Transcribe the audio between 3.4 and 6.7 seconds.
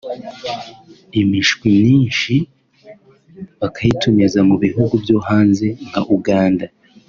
bakayitumiza mu bihugu byo hanze nka Uganda